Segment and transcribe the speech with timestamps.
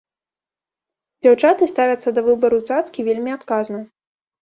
[1.27, 3.89] Дзяўчаты ставяцца да выбару цацкі вельмі адказна.